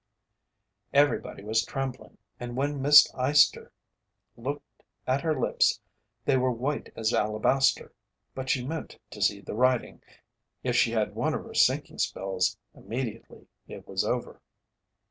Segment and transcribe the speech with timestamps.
[0.93, 3.71] Everybody was trembling, and when Miss Eyester
[4.35, 5.79] looked at her lips
[6.25, 7.93] they were white as alabaster,
[8.33, 10.01] but she meant to see the riding,
[10.63, 14.41] if she had one of her sinking spells immediately it was over.